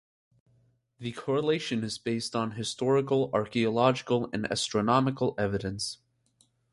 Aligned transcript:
The 0.97 1.11
correlation 1.11 1.83
is 1.83 1.99
based 1.99 2.35
on 2.35 2.53
historical, 2.53 3.29
archaeological 3.35 4.31
and 4.33 4.51
astronomical 4.51 5.35
evidence. 5.37 5.99